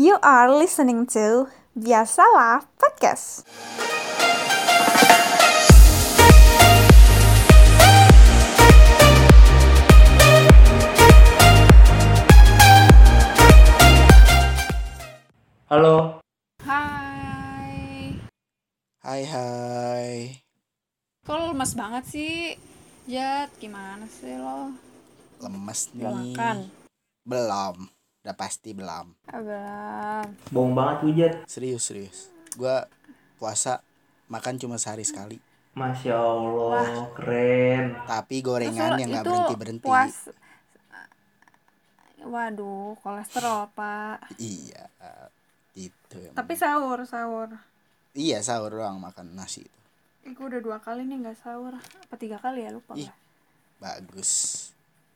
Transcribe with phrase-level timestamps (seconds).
[0.00, 3.44] You are listening to Biasalah Podcast.
[15.68, 16.24] Halo.
[16.64, 18.16] Hai.
[19.04, 20.40] Hai hai.
[21.20, 22.56] Kok lo lemas banget sih?
[23.12, 24.72] Jat, gimana sih lo?
[25.44, 26.00] Lemes nih.
[26.00, 26.56] Belum makan?
[27.28, 27.76] Belum.
[28.22, 29.06] Udah pasti belum.
[29.28, 30.26] Ah, belum.
[30.54, 31.32] Bohong banget hujat.
[31.50, 32.30] Serius serius.
[32.54, 32.86] Gua
[33.36, 33.82] puasa
[34.30, 35.42] makan cuma sehari sekali.
[35.74, 37.98] Masya Allah, keren.
[38.06, 39.86] Tapi gorengan Terus yang nggak itu berhenti berhenti.
[39.86, 40.16] Puas...
[42.22, 44.38] Waduh, kolesterol, Pak.
[44.38, 44.86] Iya.
[46.12, 46.36] Emang.
[46.36, 47.48] Tapi sahur, sahur.
[48.12, 49.78] Iya sahur doang makan nasi itu.
[50.36, 51.72] Gue udah dua kali nih nggak sahur.
[51.80, 52.70] Apa tiga kali ya?
[52.70, 53.08] Lupa Ih.
[53.80, 54.30] Bagus.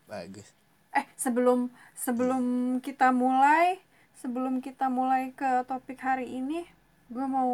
[0.09, 0.49] Bagus.
[0.97, 2.45] Eh, sebelum sebelum
[2.81, 3.77] kita mulai,
[4.17, 6.65] sebelum kita mulai ke topik hari ini,
[7.13, 7.53] gue mau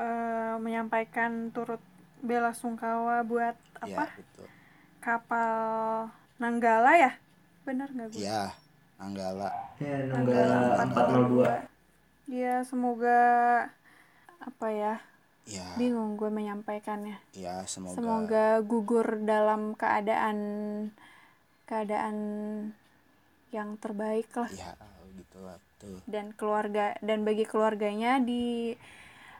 [0.00, 1.80] eh, menyampaikan turut
[2.24, 4.04] bela sungkawa buat Iya apa?
[4.16, 4.48] betul.
[5.04, 5.52] Kapal
[6.40, 7.12] Nanggala ya?
[7.68, 8.24] Bener nggak gue?
[8.24, 8.48] Iya.
[8.96, 9.50] Nanggala.
[9.76, 11.64] Ya, Nanggala Nanggala
[12.24, 12.32] 402.
[12.32, 13.20] Ya, semoga
[14.40, 14.94] apa ya?
[15.44, 15.66] Iya.
[15.76, 17.20] Bingung gue menyampaikannya.
[17.36, 18.00] Iya semoga.
[18.00, 20.38] Semoga gugur dalam keadaan
[21.64, 22.16] keadaan
[23.50, 24.74] yang terbaik lah Iya
[25.14, 25.98] gitu lah tuh.
[26.04, 28.74] dan keluarga dan bagi keluarganya di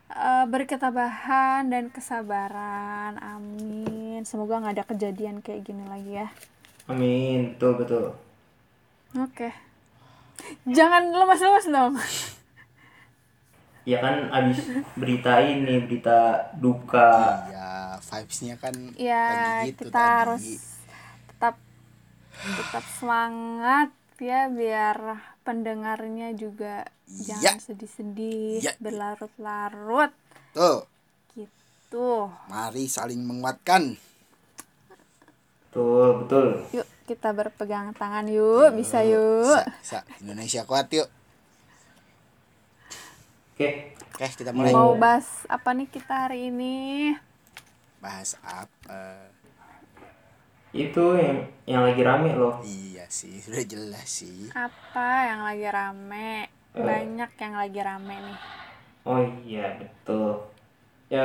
[0.07, 3.19] eh, beri ketabahan dan kesabaran.
[3.19, 4.23] Amin.
[4.23, 6.29] Semoga nggak ada kejadian kayak gini lagi ya.
[6.87, 8.05] Amin, betul betul.
[9.17, 9.49] Oke.
[10.69, 11.95] Jangan lemas-lemas dong.
[13.85, 14.65] Ya kan abis
[14.95, 17.45] berita ini, berita duka.
[17.49, 20.13] Iya vibesnya kan ya lagi gitu kita tadi.
[20.21, 20.45] harus
[22.37, 24.97] tetap semangat ya biar
[25.43, 27.37] pendengarnya juga Iya.
[27.43, 28.73] jangan sedih-sedih Iya.
[28.79, 30.11] berlarut-larut
[30.51, 30.89] Tuh.
[31.33, 33.95] gitu Mari saling menguatkan.
[35.67, 36.47] Betul, betul.
[36.73, 40.19] yuk kita berpegang tangan yuk bisa yuk Sa, sa.
[40.19, 41.11] Indonesia kuat yuk.
[43.53, 44.71] Oke, Oke kita mulai.
[44.71, 47.15] mau bahas apa nih kita hari ini
[47.99, 49.31] Bahas apa?
[50.75, 52.59] Itu yang yang lagi rame loh.
[52.61, 54.51] Iya sih, sudah jelas sih.
[54.51, 58.39] apa yang lagi rame banyak yang lagi rame nih
[59.05, 60.43] Oh iya, betul.
[61.07, 61.23] Ya,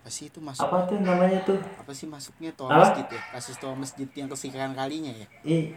[0.00, 0.64] Apa sih itu masuk?
[0.64, 1.58] apa tuh namanya tuh?
[1.76, 2.78] Apa sih masuknya toa Apa?
[2.88, 3.20] masjid ya?
[3.34, 5.26] Kasus toa masjid yang kesekian kalinya ya?
[5.42, 5.74] I,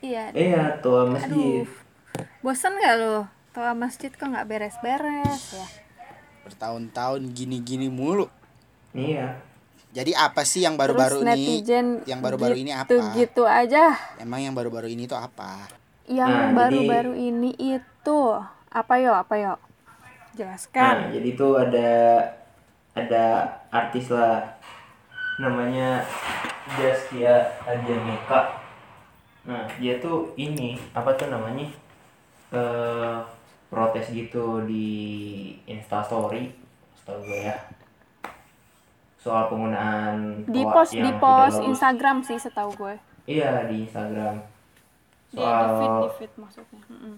[0.00, 1.32] iya iya, tua masjid.
[1.32, 1.68] aduh
[2.40, 5.66] bosan gak lo toa masjid kok nggak beres-beres ya
[6.40, 8.28] Bertahun-tahun gini-gini mulu.
[8.92, 9.36] Iya.
[9.90, 11.66] Jadi apa sih yang baru-baru ini?
[12.06, 13.18] Yang baru-baru ini apa?
[13.18, 15.66] gitu gitu aja Emang yang baru-baru ini tuh apa?
[16.10, 18.18] yang Nah, baru-baru ini itu
[18.70, 19.58] apa yo apa yo Nah,
[20.34, 21.90] jelaskan jadi tuh ada
[22.94, 23.24] ada
[23.70, 24.42] artis lah
[25.38, 26.02] namanya
[26.78, 28.58] Zaskia Adianeka.
[29.46, 31.66] Nah, dia tuh ini apa tuh namanya?
[32.50, 33.18] eh
[33.70, 34.90] protes gitu di
[35.70, 36.50] Instastory,
[36.98, 37.54] setahu gue ya.
[39.20, 41.60] Soal penggunaan di post di post.
[41.60, 42.94] Instagram sih setahu gue.
[43.28, 44.40] Iya, di Instagram.
[45.30, 46.82] di, di feed Soal di feed maksudnya.
[46.88, 47.14] Mm-mm.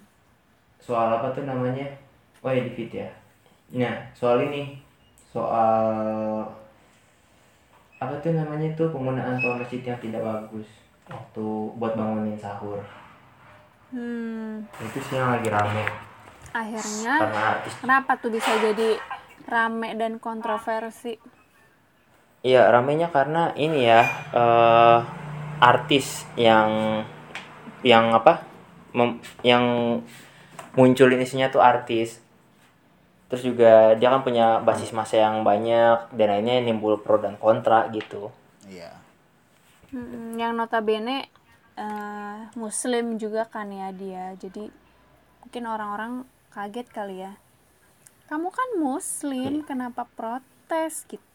[0.82, 1.86] soal apa tuh namanya?
[2.42, 3.08] Oh ya di feed ya.
[3.70, 4.82] Nah soal ini.
[5.30, 5.86] Soal
[8.02, 10.66] apa tuh namanya tuh penggunaan toa masjid yang tidak bagus?
[11.06, 11.46] Waktu
[11.78, 12.82] buat bangunin sahur.
[13.94, 15.84] Hmm, itu sih yang lagi rame.
[16.50, 17.14] Akhirnya
[17.78, 18.98] kenapa tuh bisa jadi
[19.46, 21.16] rame dan kontroversi
[22.42, 24.02] iya ramenya karena ini ya
[24.34, 24.98] eh,
[25.62, 27.02] artis yang
[27.86, 28.42] yang apa
[28.94, 29.64] mem- yang
[30.74, 32.18] munculin isinya tuh artis.
[33.30, 37.88] Terus juga dia kan punya basis masa yang banyak dan akhirnya nimbul pro dan kontra
[37.88, 38.28] gitu.
[38.68, 38.92] Iya.
[39.94, 41.30] Mm, yang notabene
[41.78, 44.36] eh, muslim juga kan ya dia.
[44.36, 44.68] Jadi
[45.46, 46.12] mungkin orang-orang
[46.52, 47.32] kaget kali ya.
[48.28, 51.31] Kamu kan muslim kenapa protes gitu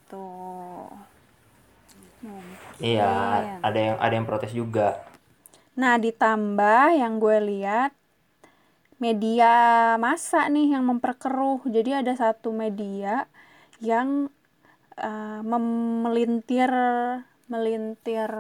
[2.21, 2.57] Mungkin.
[2.83, 3.12] iya
[3.65, 5.01] ada yang ada yang protes juga
[5.81, 7.92] Nah, ditambah yang gue lihat
[8.98, 9.51] media
[10.01, 11.59] massa nih yang memperkeruh.
[11.69, 13.30] Jadi ada satu media
[13.92, 14.30] yang
[15.00, 16.71] eh, mem- melintir
[17.51, 18.31] melintir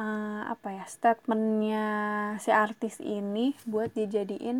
[0.00, 1.86] eh, apa ya statementnya
[2.44, 4.58] si artis ini buat dijadiin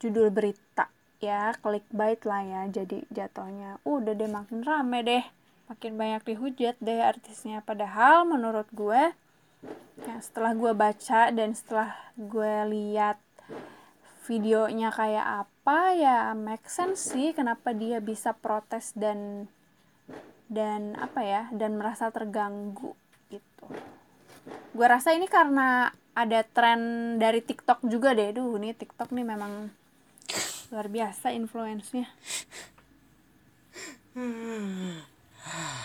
[0.00, 0.88] judul berita
[1.20, 2.62] ya clickbait lah ya.
[2.70, 5.24] Jadi jatuhnya udah deh makin rame deh.
[5.66, 7.64] Makin banyak dihujat deh artisnya.
[7.64, 9.12] Padahal menurut gue
[10.04, 13.18] ya setelah gue baca dan setelah gue lihat
[14.26, 19.46] videonya kayak apa ya make sense sih kenapa dia bisa protes dan
[20.50, 22.94] dan apa ya dan merasa terganggu
[23.30, 23.66] gitu.
[24.74, 28.30] Gue rasa ini karena ada tren dari TikTok juga deh.
[28.34, 29.70] Duh nih TikTok nih memang
[30.68, 32.06] luar biasa influence-nya.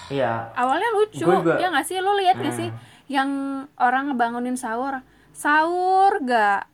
[0.08, 0.52] Iya.
[0.56, 1.98] Awalnya lucu Gua juga- ya nggak sih?
[2.00, 2.70] Lo lihat nggak sih
[3.08, 3.30] yang
[3.78, 5.04] orang ngebangunin sahur?
[5.32, 6.68] Sahur gak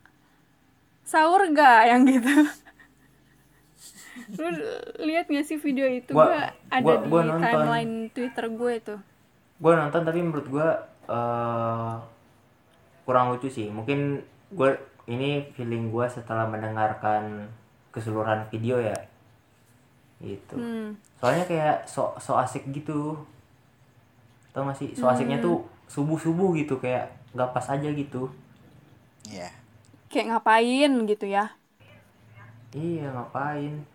[1.04, 2.32] sahur gak yang gitu?
[4.36, 4.48] Lu
[5.02, 6.12] lihat nggak sih video itu?
[6.12, 7.44] Gua- Gua ada gua- di gua nonton.
[7.44, 8.96] timeline twitter gue itu.
[9.58, 10.68] Gue nonton tapi menurut gue
[11.08, 11.94] eh
[13.04, 13.68] kurang lucu sih.
[13.68, 14.20] Mungkin
[14.50, 14.70] gue
[15.08, 17.48] ini feeling gue setelah mendengarkan
[17.98, 18.94] keseluruhan video ya.
[20.18, 20.58] Gitu.
[20.58, 20.98] Hmm.
[21.22, 23.14] soalnya kayak so so asik gitu.
[24.54, 24.90] Tau gak sih?
[24.98, 28.30] So asiknya tuh subuh subuh gitu kayak nggak pas aja gitu.
[29.30, 29.50] Iya.
[30.08, 31.52] kayak ngapain gitu ya?
[32.74, 33.86] Iya ngapain?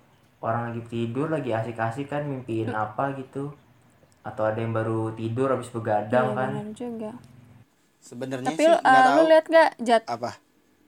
[0.43, 3.51] Orang lagi tidur lagi asik-asik kan mimpiin apa gitu.
[4.23, 6.51] Atau ada yang baru tidur habis begadang Iya, kan.
[6.75, 7.11] juga.
[8.03, 10.03] Sebenarnya tapi sih uh, lu lihat gak jat?
[10.07, 10.39] Apa.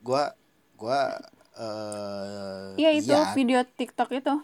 [0.03, 0.31] Gua
[0.79, 1.19] gua
[1.55, 4.35] eh iya itu iya, video tiktok itu.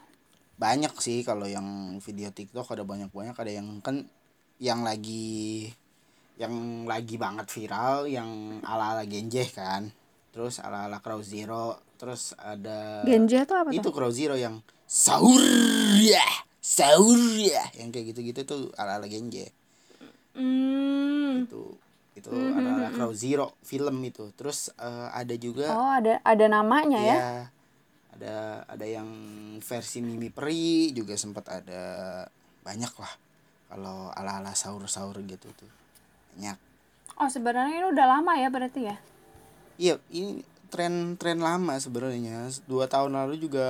[0.56, 3.34] Banyak sih kalau yang video TikTok ada banyak-banyak.
[3.34, 4.06] Ada yang kan
[4.62, 5.68] yang lagi
[6.38, 9.90] yang lagi banget viral yang ala-ala Genjeh kan.
[10.31, 13.92] Terus ala-ala Crow Zero, terus ada Genji itu apa itu tuh?
[13.92, 15.44] Crow Zero yang sahur
[16.00, 16.24] ya,
[16.64, 19.52] sahur ya, yang kayak gitu-gitu tuh ala-ala Genjeh.
[20.40, 21.52] hmm.
[21.52, 21.75] Itu
[22.12, 24.30] itu ala-ala Crow Zero film itu.
[24.36, 27.34] Terus eh, ada juga oh ada ada namanya ya Iya.
[28.12, 28.36] Ada
[28.68, 29.10] ada yang
[29.63, 31.81] versi Mimi Peri juga sempat ada
[32.62, 33.13] banyak lah.
[33.72, 35.72] Kalau ala-ala sahur-sahur gitu tuh.
[36.36, 36.58] Banyak.
[37.22, 38.98] oh sebenarnya ini udah lama ya berarti ya
[39.81, 42.50] Iya, ini tren-tren lama sebenarnya.
[42.69, 43.66] Dua tahun lalu juga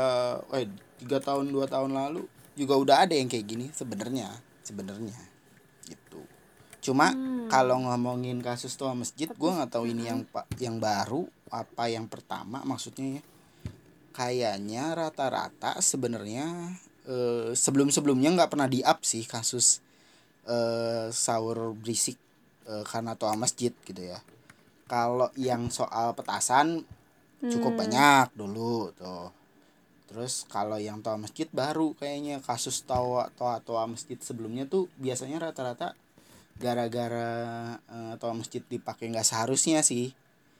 [0.51, 0.67] eh
[0.99, 2.27] tiga tahun dua tahun lalu
[2.59, 4.27] juga udah ada yang kayak gini sebenarnya.
[4.61, 5.15] Sebenarnya.
[5.87, 6.21] Gitu.
[6.81, 7.13] Cuma
[7.47, 12.09] kalau ngomongin kasus toa masjid, gua nggak tahu ini yang pak yang baru apa yang
[12.09, 13.23] pertama maksudnya ya.
[14.11, 16.75] Kayaknya rata-rata sebenarnya
[17.07, 19.79] eh, sebelum-sebelumnya nggak pernah di up sih kasus
[20.49, 22.17] eh, sahur berisik
[22.67, 24.19] eh, karena toa masjid gitu ya.
[24.89, 26.83] Kalau yang soal petasan
[27.41, 29.31] cukup banyak dulu tuh.
[30.11, 35.39] Terus kalau yang toa masjid baru kayaknya kasus toa toa toa masjid sebelumnya tuh biasanya
[35.39, 35.95] rata-rata
[36.61, 37.29] gara-gara
[37.81, 40.13] eh, toa masjid dipakai nggak seharusnya sih.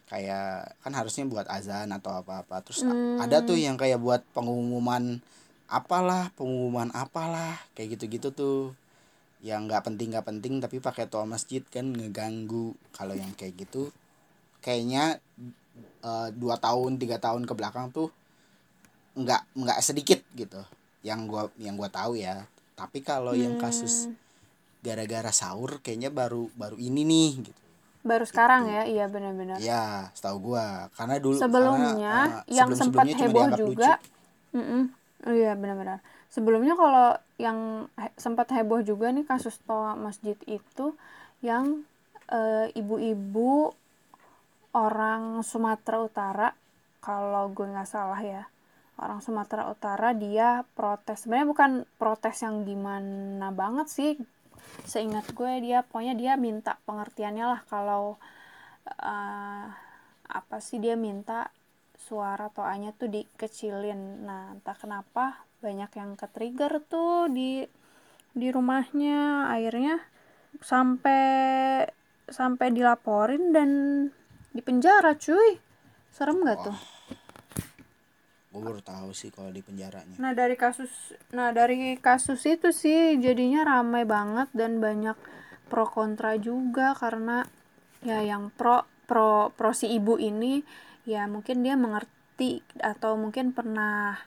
[0.10, 2.60] Kayak kan harusnya buat azan atau apa-apa.
[2.66, 5.22] Terus a- ada tuh yang kayak buat pengumuman
[5.72, 8.74] apalah, pengumuman apalah, kayak gitu-gitu tuh.
[9.40, 12.74] Yang nggak penting nggak penting tapi pakai toa masjid kan ngeganggu.
[12.92, 13.94] Kalau yang kayak gitu
[14.62, 15.18] kayaknya
[16.04, 18.12] eh, dua tahun tiga tahun ke belakang tuh
[19.18, 20.62] nggak nggak sedikit gitu.
[21.02, 22.46] Yang gua yang gua tahu ya.
[22.78, 24.10] Tapi kalau yang kasus
[24.82, 27.62] gara-gara sahur kayaknya baru baru ini nih gitu.
[28.02, 28.84] Baru sekarang ya?
[28.90, 29.62] Iya benar-benar.
[29.62, 30.90] Ya setahu gua.
[30.98, 34.02] Karena dulu sebelumnya karena, eh, yang sempat heboh juga.
[34.52, 34.84] Mm-mm.
[35.30, 36.02] Oh iya benar-benar.
[36.34, 40.98] Sebelumnya kalau yang he- sempat heboh juga nih kasus toa masjid itu
[41.46, 41.86] yang
[42.32, 43.76] eh, ibu-ibu
[44.72, 46.48] orang Sumatera Utara
[47.04, 48.48] kalau gue nggak salah ya
[49.02, 51.26] orang Sumatera Utara dia protes.
[51.26, 54.12] Sebenarnya bukan protes yang gimana banget sih
[54.86, 58.18] seingat gue dia pokoknya dia minta pengertiannya lah kalau
[58.88, 59.66] eh,
[60.32, 61.52] apa sih dia minta
[62.02, 64.26] suara toanya tuh dikecilin.
[64.26, 67.62] Nah entah kenapa banyak yang ke trigger tuh di
[68.34, 69.52] di rumahnya.
[69.54, 70.02] Akhirnya
[70.64, 71.86] sampai
[72.32, 73.70] sampai dilaporin dan
[74.56, 75.60] dipenjara cuy.
[76.12, 77.01] Serem gak tuh
[78.52, 83.16] Gua baru tahu sih kalau di penjaranya Nah dari kasus, nah dari kasus itu sih
[83.24, 85.16] jadinya ramai banget dan banyak
[85.72, 87.48] pro kontra juga karena
[88.04, 90.68] ya yang pro pro pro si ibu ini
[91.08, 94.20] ya mungkin dia mengerti atau mungkin pernah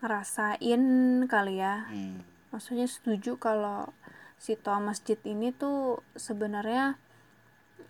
[0.00, 0.82] ngerasain
[1.28, 1.84] kali ya.
[1.92, 2.24] hmm.
[2.50, 3.92] Maksudnya setuju kalau
[4.40, 6.96] si toa masjid ini tuh sebenarnya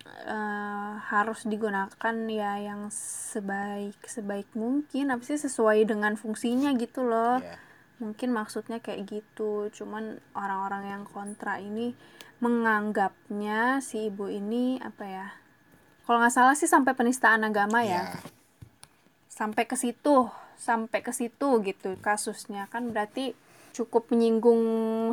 [0.06, 5.12] eh, harus digunakan ya yang sebaik sebaik mungkin.
[5.12, 7.40] Apa sih sesuai dengan fungsinya gitu loh.
[7.40, 7.56] Ya
[8.00, 9.68] mungkin maksudnya kayak gitu.
[9.70, 11.92] Cuman orang-orang yang kontra ini
[12.40, 15.28] menganggapnya si ibu ini apa ya
[16.08, 18.16] kalau nggak salah sih sampai penistaan agama ya, ya
[19.28, 20.26] sampai ke situ
[20.56, 22.68] sampai ke situ gitu kasusnya.
[22.72, 23.32] Kan berarti
[23.72, 24.60] cukup menyinggung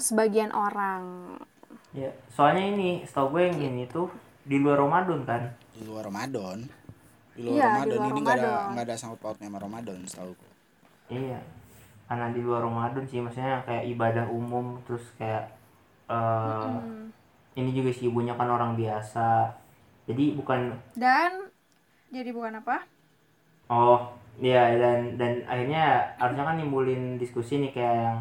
[0.02, 1.36] sebagian orang.
[1.96, 4.12] Ya soalnya ini setahu gue yang ini tuh
[4.48, 5.42] di luar Ramadan kan
[5.76, 6.58] di luar Ramadan
[7.36, 8.72] di luar Iya, di Ramadan luar ini nggak ada Ramadan.
[8.74, 10.52] nggak ada sangkut pautnya sama Ramadan setahu gue
[11.08, 11.40] Iya.
[12.08, 15.52] Karena di luar Ramadan sih maksudnya kayak ibadah umum terus kayak
[16.08, 16.76] eh
[17.56, 19.52] ini juga si ibunya kan orang biasa.
[20.06, 21.52] Jadi bukan Dan
[22.10, 22.84] jadi bukan apa?
[23.68, 24.00] oh
[24.40, 28.18] iya dan dan akhirnya harusnya kan nimbulin diskusi nih kayak yang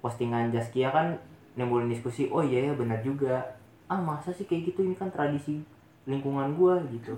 [0.00, 1.20] postingan Jaskia kan
[1.52, 3.55] nimbulin diskusi oh iya ya benar juga
[3.92, 5.62] ah masa sih kayak gitu ini kan tradisi
[6.10, 7.14] lingkungan gua gitu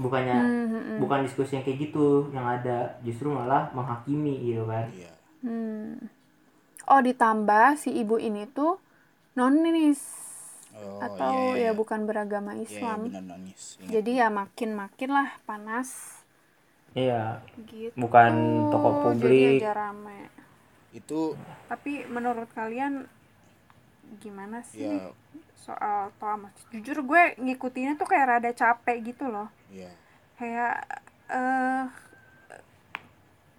[0.00, 5.12] bukannya Hmm, bukan diskusi yang kayak gitu yang ada justru malah menghakimi gitu kan iya
[5.40, 5.96] Hmm.
[6.84, 8.76] Oh, ditambah si ibu ini tuh
[9.38, 10.00] nonis
[10.76, 11.70] oh, atau iya, ya iya.
[11.72, 13.00] bukan beragama Iya, iya, Islam.
[13.24, 13.90] nangis Ingat.
[13.92, 15.88] Jadi ya makin-makin lah panas
[16.94, 17.94] iya gitu.
[18.02, 18.32] bukan
[18.72, 20.20] toko Jadi publik rame.
[20.92, 21.34] itu
[21.70, 23.06] Tapi menurut kalian
[24.18, 25.14] gimana sih ya
[25.60, 26.08] soal
[26.40, 26.66] masjid?
[26.80, 29.48] Jujur gue ngikutinnya tuh kayak rada capek gitu loh.
[29.68, 29.92] ya
[30.40, 31.84] Kayak eh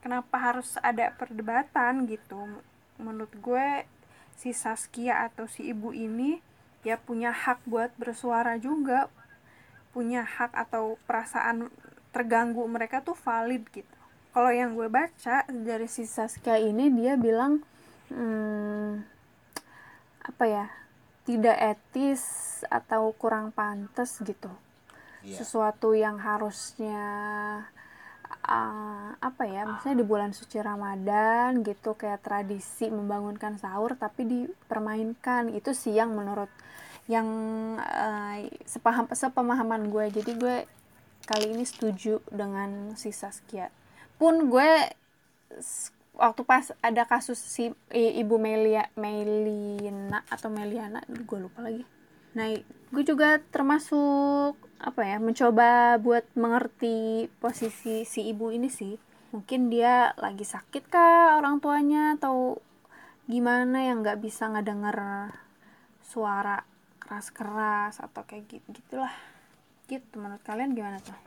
[0.02, 2.60] kenapa harus ada perdebatan gitu?
[2.98, 3.86] Menurut gue
[4.34, 6.42] si Saskia atau si ibu ini
[6.82, 9.08] ya punya hak buat bersuara juga.
[9.94, 11.70] Punya hak atau perasaan
[12.10, 13.98] terganggu mereka tuh valid gitu.
[14.32, 17.62] Kalau yang gue baca dari si Saskia ini dia bilang
[18.10, 19.04] hmm,
[20.22, 20.66] apa ya
[21.26, 22.24] tidak etis
[22.70, 24.50] atau kurang pantas gitu.
[25.22, 25.38] Iya.
[25.38, 27.06] sesuatu yang harusnya
[28.42, 35.54] uh, apa ya maksudnya di bulan suci Ramadan gitu kayak tradisi membangunkan sahur tapi dipermainkan.
[35.54, 36.50] Itu sih yang menurut
[37.06, 37.28] yang
[37.78, 40.10] uh, sepaham sepemahaman gue.
[40.10, 40.56] Jadi gue
[41.30, 43.70] kali ini setuju dengan si Saskia
[44.22, 44.72] pun gue
[46.22, 51.82] waktu pas ada kasus si i- ibu Melia Melina atau Meliana gue lupa lagi.
[52.38, 52.54] Nah
[52.94, 58.94] gue juga termasuk apa ya mencoba buat mengerti posisi si ibu ini sih.
[59.34, 62.62] Mungkin dia lagi sakit kah orang tuanya atau
[63.26, 65.32] gimana yang nggak bisa ngedenger
[66.06, 66.62] suara
[67.02, 69.14] keras-keras atau kayak gitu gitulah
[69.90, 71.18] gitu menurut kalian gimana tuh?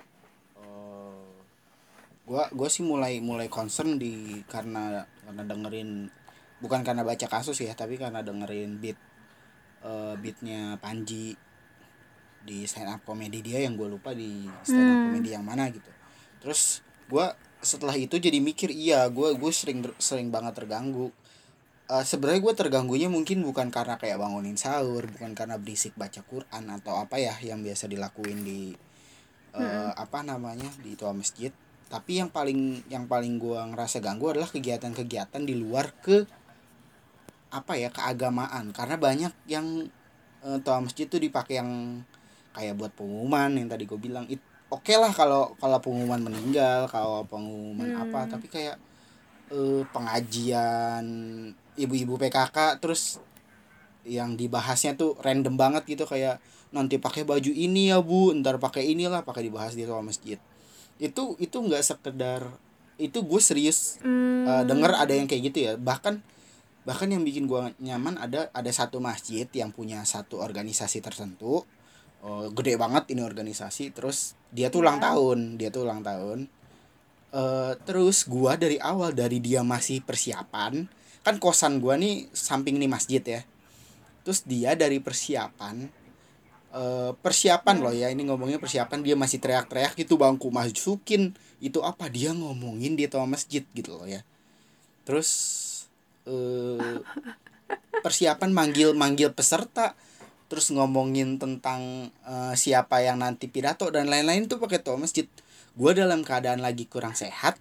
[0.62, 1.33] Oh.
[2.24, 6.08] Gua gua sih mulai mulai concern di karena karena dengerin
[6.64, 8.96] bukan karena baca kasus ya tapi karena dengerin beat
[9.84, 11.36] eh, beatnya Panji
[12.44, 15.88] di stand up comedy dia yang gue lupa di stand up comedy yang mana gitu.
[16.44, 17.32] Terus gua
[17.64, 21.08] setelah itu jadi mikir iya gue gue sering sering banget terganggu.
[21.88, 26.64] Eh, sebenarnya gue terganggunya mungkin bukan karena kayak bangunin sahur bukan karena berisik baca Quran
[26.72, 28.72] atau apa ya yang biasa dilakuin di
[29.56, 31.52] eh, apa namanya di tua masjid
[31.92, 36.24] tapi yang paling yang paling gua ngerasa ganggu adalah kegiatan-kegiatan di luar ke
[37.54, 38.74] apa ya keagamaan.
[38.74, 39.86] Karena banyak yang
[40.42, 42.02] eh, tua masjid tuh dipakai yang
[42.54, 44.26] kayak buat pengumuman yang tadi gue bilang.
[44.26, 44.42] It
[44.74, 48.26] oke lah kalau kalau pengumuman meninggal kalau pengumuman apa.
[48.26, 48.76] Tapi kayak
[49.54, 51.06] eh, pengajian
[51.78, 53.22] ibu-ibu PKK terus
[54.04, 56.04] yang dibahasnya tuh random banget gitu.
[56.10, 56.42] Kayak
[56.74, 58.34] nanti pakai baju ini ya bu.
[58.34, 60.42] Ntar pakai inilah pakai dibahas di ruang masjid
[61.02, 62.46] itu itu nggak sekedar
[62.94, 65.72] itu gue serius Hmm, eh, denger ada yang kayak gitu ya.
[65.74, 66.22] Bahkan
[66.84, 71.64] bahkan yang bikin gue nyaman ada ada satu masjid yang punya satu organisasi tertentu.
[72.24, 73.92] Oh, gede banget ini organisasi.
[73.92, 76.48] Terus dia tuh ulang tahun dia tuh ulang tahun.
[77.34, 80.86] Eh, terus gua dari awal dari dia masih persiapan
[81.26, 83.42] kan kosan gua nih samping nih masjid ya.
[84.22, 85.90] Terus dia dari persiapan
[86.74, 91.38] eh persiapan loh ya ini ngomongnya persiapan dia masih teriak-teriak gitu bangku masukin.
[91.62, 92.10] Itu apa?
[92.10, 94.26] Dia ngomongin di toa masjid gitu loh ya.
[95.06, 95.30] Terus
[96.26, 96.98] eh
[98.02, 99.94] persiapan manggil manggil peserta
[100.50, 105.30] terus ngomongin tentang eh, siapa yang nanti pidato dan lain-lain tuh pakai toa masjid.
[105.78, 107.54] Gue dalam keadaan lagi kurang sehat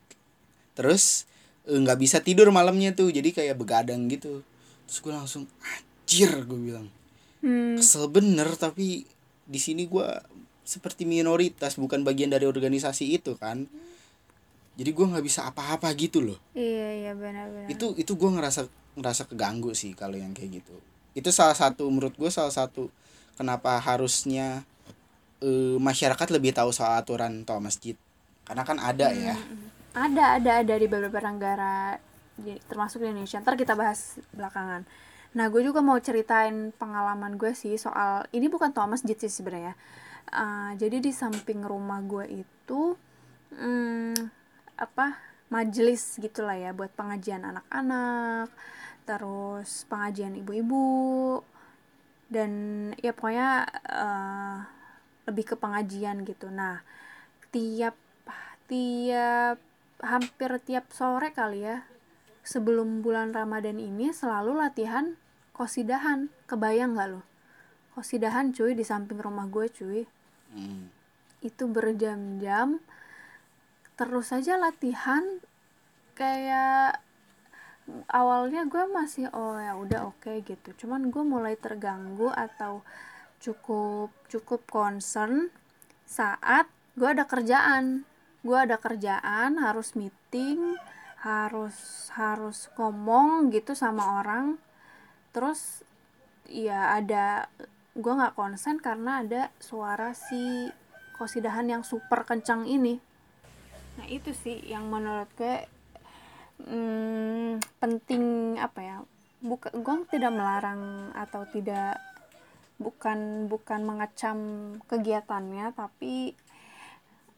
[0.73, 1.29] terus
[1.69, 4.41] eh, nggak bisa tidur malamnya tuh jadi kayak begadang gitu.
[4.89, 6.89] Terus gue langsung anjir gue bilang
[7.43, 9.03] hmm, kesel bener tapi
[9.43, 10.07] di sini gue
[10.63, 13.67] seperti minoritas bukan bagian dari organisasi itu kan?
[14.73, 16.39] Jadi gue nggak bisa apa-apa gitu loh.
[16.57, 18.65] Iya iya benar-benar itu itu gue ngerasa
[18.97, 20.73] ngerasa keganggu sih kalau yang kayak gitu.
[21.13, 22.89] Itu salah satu menurut gue salah satu
[23.37, 24.65] kenapa harusnya
[25.43, 27.93] eh, masyarakat lebih tahu soal aturan toa masjid.
[28.47, 29.37] Karena kan ada ya.
[29.93, 32.01] Ada ada ada di beberapa negara
[32.33, 33.37] di- termasuk di Indonesia.
[33.45, 34.87] Ntar kita bahas belakangan
[35.33, 39.73] nah gue juga mau ceritain pengalaman gue sih soal ini bukan toa masjid sih sebenarnya
[40.33, 42.97] Eh, jadi di samping rumah gue itu
[43.53, 44.15] hmm,
[44.79, 45.19] apa
[45.53, 48.49] majelis gitulah ya buat pengajian anak-anak
[49.05, 51.43] terus pengajian ibu-ibu
[52.33, 52.51] dan
[52.97, 53.49] ya pokoknya
[53.85, 54.57] eh,
[55.29, 56.49] lebih ke pengajian gitu.
[56.49, 56.81] Nah
[57.53, 57.93] tiap
[58.65, 59.61] tiap
[60.01, 61.85] hampir tiap sore kali ya
[62.41, 65.13] sebelum bulan Ramadan ini selalu latihan
[65.53, 67.21] kosidahan kebayang nggak lo
[67.93, 70.01] kosidahan cuy di samping rumah gue cuy.
[70.53, 70.85] Hmm.
[71.41, 72.77] itu berjam-jam
[73.97, 75.41] terus saja latihan
[76.13, 77.01] kayak
[78.07, 80.69] awalnya gue masih oh ya udah oke gitu.
[80.85, 82.85] Cuman gue mulai terganggu atau
[83.43, 85.51] cukup cukup concern
[86.07, 88.07] saat gue ada kerjaan.
[88.45, 90.79] Gue ada kerjaan harus meeting
[91.23, 94.59] harus harus ngomong gitu sama orang
[95.33, 95.81] terus
[96.47, 97.49] ya ada
[97.93, 100.69] gue nggak konsen karena ada suara si
[101.17, 102.97] kosidahan yang super kencang ini.
[104.01, 105.65] Nah itu sih yang menurut gue
[106.65, 108.97] hmm, penting apa ya
[109.43, 111.99] bukan gue tidak melarang atau tidak
[112.81, 114.37] bukan bukan mengecam
[114.89, 116.33] kegiatannya tapi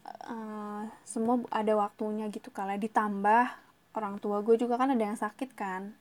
[0.05, 3.45] eh, semua ada waktunya gitu kalau ditambah
[3.95, 5.95] orang tua gue juga kan ada yang sakit kan.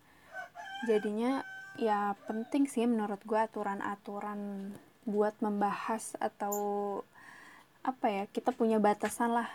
[0.84, 1.42] Jadinya
[1.74, 4.70] ya penting sih menurut gue aturan-aturan
[5.04, 6.54] buat membahas atau
[7.84, 9.50] apa ya kita punya batasan lah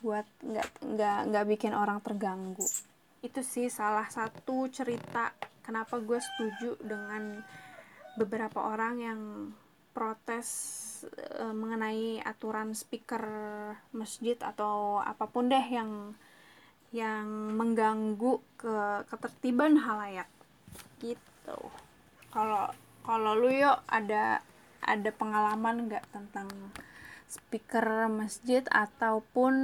[0.00, 2.64] buat nggak nggak nggak bikin orang terganggu.
[3.20, 7.42] Itu sih salah satu cerita kenapa gue setuju dengan
[8.16, 9.20] beberapa orang yang
[9.90, 10.48] protes
[11.10, 13.24] eh, mengenai aturan speaker
[13.92, 16.14] masjid atau apa pun deh yang
[16.94, 17.26] yang
[17.58, 20.30] mengganggu ke ketertiban halayak.
[21.02, 21.29] Gitu
[22.30, 22.70] kalau
[23.02, 24.44] kalau lu yuk ada
[24.80, 26.48] ada pengalaman nggak tentang
[27.30, 29.54] speaker masjid ataupun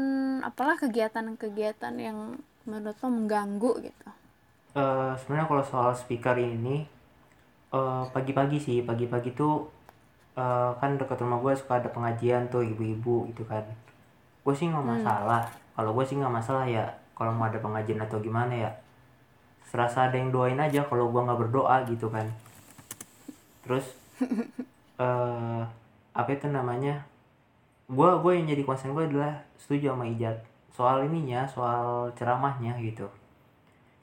[0.47, 4.09] apalah kegiatan-kegiatan yang menurut lo mengganggu gitu?
[4.77, 6.87] Eh, sebenarnya kalau soal speaker ini
[7.75, 8.79] eh, pagi-pagi sih.
[8.87, 9.67] Pagi-pagi tuh
[10.39, 13.67] eh, kan dekat rumah gue suka ada pengajian tuh ibu-ibu gitu kan.
[14.47, 15.51] Gue sih nggak masalah.
[15.75, 18.71] Kalau gue sih nggak masalah ya kalau mau ada pengajian atau gimana ya
[19.67, 22.27] serasa ada yang doain aja kalau gue nggak berdoa gitu kan.
[23.65, 23.87] Terus
[25.03, 25.63] eh
[26.17, 27.05] apa itu namanya?
[27.91, 30.39] Gue gue yang jadi konsen gue adalah setuju sama Ijat.
[30.75, 33.07] Soal ininya soal ceramahnya gitu.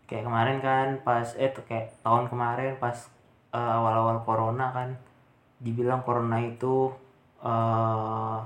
[0.08, 2.98] Kayak kemarin kan pas eh tuh kayak tahun kemarin pas
[3.56, 4.90] eh, awal-awal corona kan.
[5.64, 6.92] Dibilang corona itu
[7.44, 8.38] eh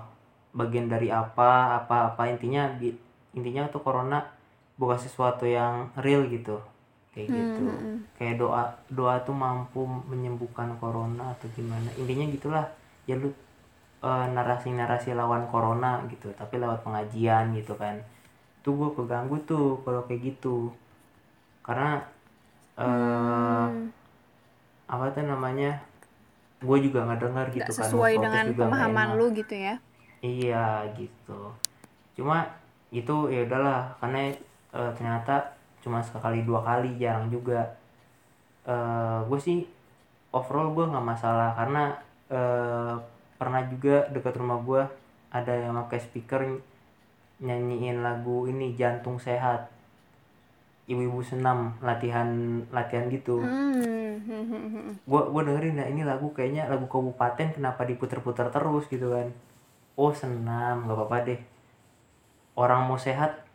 [0.57, 2.21] bagian dari apa apa apa.
[2.33, 2.97] Intinya di-
[3.37, 4.17] intinya tuh corona
[4.79, 6.57] bukan sesuatu yang real gitu
[7.17, 7.65] kayak gitu.
[8.21, 11.89] kayak doa doa tuh mampu menyembuhkan corona atau gimana.
[11.97, 12.65] Intinya gitulah.
[13.09, 13.33] Ya lu
[14.05, 17.97] eh, narasi-narasi lawan corona gitu tapi lewat pengajian gitu kan.
[18.61, 20.69] Tuh gue keganggu tuh kalau kayak gitu.
[21.65, 22.05] Karena
[22.77, 23.67] eh
[24.87, 25.81] apa tuh namanya
[26.61, 29.81] gue juga nggak dengar gitu nggak kan sesuai dengan pemahaman lu gitu ya?
[30.21, 31.49] Iya gitu.
[32.13, 32.45] Cuma
[32.93, 33.97] itu ya udahlah.
[33.97, 34.29] Karena
[34.77, 37.61] eh, ternyata cuma sekali dua kali jarang juga.
[38.67, 39.63] eh gue sih
[40.35, 41.83] overall gue nggak masalah karena
[42.27, 42.95] eh,
[43.37, 44.81] pernah juga dekat rumah gue
[45.31, 46.41] ada yang pakai speaker
[47.37, 49.69] nyanyiin lagu ini jantung sehat.
[50.87, 52.27] Ibu-ibu senam latihan
[52.71, 53.43] latihan gitu.
[53.43, 54.19] Hmm.
[55.09, 58.87] gue gue dengerin nah ini lagu kayaknya lagu kabupaten kenapa diputer-puter terus?
[58.91, 59.27] gitu kan.
[59.99, 61.39] Oh senam nggak apa-apa deh.
[62.57, 63.46] Orang mau sehat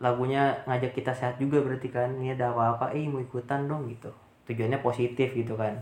[0.00, 2.08] lagunya ngajak kita sehat juga berarti kan.
[2.16, 4.08] Ini ada apa-apa eh mau ikutan dong gitu.
[4.48, 5.76] Tujuannya positif gitu kan.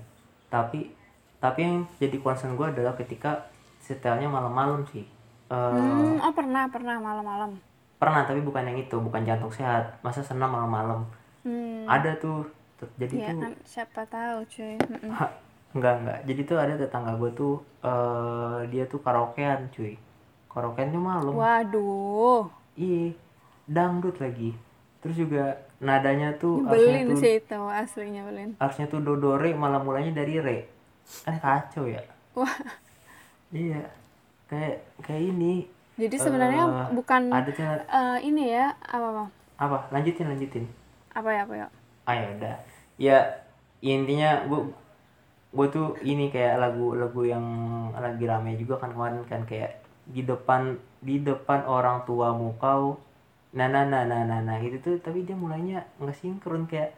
[0.50, 0.90] Tapi
[1.38, 3.46] tapi yang jadi concern gue adalah ketika
[3.78, 5.06] setelnya malam-malam sih.
[5.48, 7.56] Eh, Hmm, oh pernah pernah malam-malam.
[7.98, 10.02] Pernah tapi bukan yang itu bukan jantung sehat.
[10.02, 11.06] Masa senam malam-malam?
[11.46, 11.86] Hmm.
[11.86, 12.44] ada tuh.
[12.98, 14.74] Jadi ya tuh kan siapa tahu cuy.
[15.74, 16.18] Enggak enggak.
[16.26, 19.94] Jadi tuh ada tetangga gue tuh eh dia tuh karaokean cuy.
[20.50, 21.32] Karaokean tuh malam.
[21.32, 22.50] Waduh.
[22.74, 23.14] Iya
[23.68, 24.56] dangdut lagi.
[24.98, 29.54] Terus juga nadanya tuh belin tuh sih itu aslinya belin harusnya tuh do do re
[29.54, 30.66] malah mulainya dari re.
[31.22, 32.02] Kan kacau ya?
[32.34, 32.50] Wah.
[33.54, 33.86] Iya.
[34.50, 35.68] Kayak kayak ini.
[35.98, 37.50] Jadi sebenarnya Eh, bukan ada
[37.86, 39.24] eh, ini ya apa apa?
[39.58, 40.64] Apa lanjutin lanjutin.
[41.14, 41.66] Apa ya apa ya?
[42.06, 42.56] Ah ya udah.
[42.98, 43.18] Ya
[43.78, 44.60] intinya gue
[45.48, 47.44] gue tuh ini kayak lagu-lagu yang
[47.96, 53.00] lagi rame juga kan kemarin kan kayak di depan di depan orang tuamu kau
[53.56, 54.96] nah nah nah nah nah, nah gitu tuh.
[55.04, 56.92] Tapi dia mulainya nggak sinkron kayak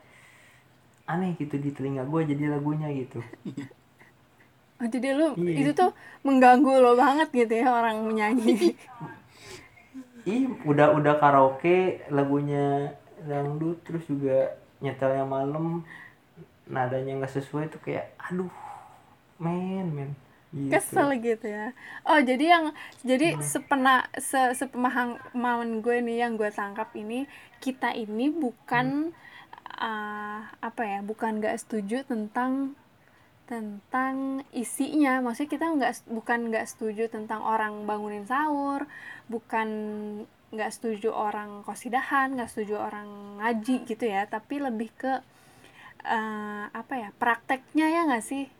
[1.13, 3.19] aneh gitu di telinga gue jadi lagunya gitu.
[4.81, 5.53] Oh, jadi lu Iya.
[5.61, 5.91] itu tuh
[6.25, 8.73] mengganggu lo banget gitu ya orang menyanyi
[10.29, 12.93] ih udah udah karaoke lagunya
[13.25, 14.53] dangdut terus juga
[14.85, 15.85] nyetelnya malam
[16.69, 18.53] nadanya nggak sesuai tuh kayak aduh
[19.41, 20.11] men men
[20.51, 20.67] Gitu.
[20.67, 21.71] kesel gitu ya.
[22.03, 22.65] Oh jadi yang
[23.07, 27.31] jadi sepena se sepemahaman gue nih yang gue tangkap ini
[27.63, 29.15] kita ini bukan
[29.79, 32.75] uh, apa ya bukan nggak setuju tentang
[33.47, 35.23] tentang isinya.
[35.23, 38.91] Maksudnya kita nggak bukan nggak setuju tentang orang bangunin sahur
[39.31, 39.69] bukan
[40.51, 44.27] nggak setuju orang kosidahan nggak setuju orang ngaji gitu ya.
[44.27, 45.15] Tapi lebih ke
[46.03, 48.51] uh, apa ya prakteknya ya nggak sih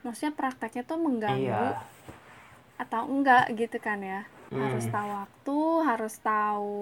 [0.00, 1.82] maksudnya prakteknya tuh mengganggu Iya.
[2.78, 4.94] atau enggak gitu kan ya harus Hmm.
[4.94, 6.80] tahu waktu harus tahu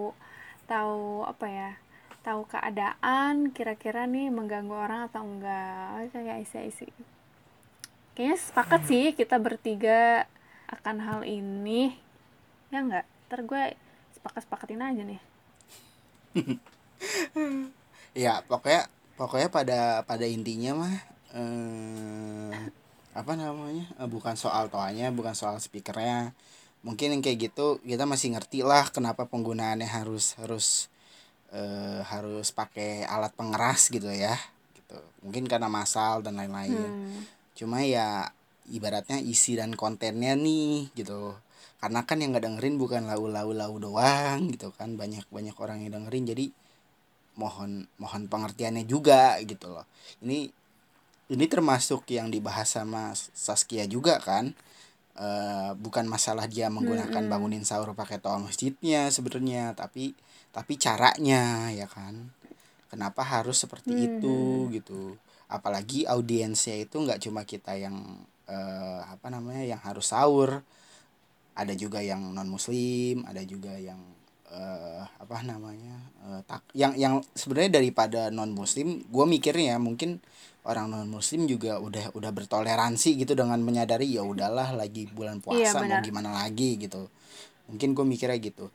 [0.64, 1.70] tahu apa ya
[2.20, 6.86] tahu keadaan kira-kira nih mengganggu orang atau enggak Oh, kayak isi isi
[8.12, 8.88] kayaknya sepakat Hmm.
[8.88, 10.26] sih kita bertiga
[10.66, 11.96] akan hal ini
[12.68, 13.62] ya enggak ntar gue
[14.12, 15.20] sepakat sepakatin aja nih
[18.16, 20.94] ya pokoknya pokoknya pada pada intinya mah
[21.32, 22.52] eh,
[23.16, 26.36] apa namanya eh, bukan soal toanya bukan soal speakernya.
[26.84, 30.92] Mungkin yang kayak gitu kita masih ngerti lah kenapa penggunaannya harus harus
[31.50, 34.36] eh, harus pakai alat pengeras gitu ya
[34.76, 35.00] gitu.
[35.24, 36.76] Mungkin karena masal dan lain-lain.
[36.76, 37.24] Hmm.
[37.56, 38.28] cuma ya
[38.68, 41.32] ibaratnya isi dan kontennya nih gitu.
[41.80, 44.92] Karena kan yang nggak dengerin bukan lau lau lau doang gitu kan.
[45.00, 46.46] Banyak banyak orang yang dengerin jadi
[47.40, 49.88] mohon mohon pengertiannya juga gitu loh.
[50.20, 50.52] Ini
[51.26, 54.54] ini termasuk yang dibahas sama Saskia juga kan?
[55.16, 57.32] Eh, bukan masalah dia menggunakan Mm-mm.
[57.32, 60.12] bangunin sahur pakai toa masjidnya sebenarnya tapi
[60.52, 62.30] tapi caranya ya kan?
[62.92, 65.16] Kenapa harus seperti itu gitu?
[65.48, 67.96] Apalagi audiensnya itu nggak cuma kita yang
[68.46, 70.62] eh, apa namanya yang harus sahur.
[71.56, 73.96] Ada juga yang non muslim ada juga yang
[74.52, 75.96] eh, apa namanya
[76.28, 80.20] eh, tak yang yang sebenarnya daripada non muslim gue mikirnya ya mungkin
[80.66, 85.72] orang non muslim juga udah udah bertoleransi gitu dengan menyadari ya udahlah lagi bulan Iya,
[85.72, 86.02] puasa mau benar.
[86.02, 87.06] gimana lagi gitu.
[87.70, 88.66] Mungkin gue mikirnya gitu.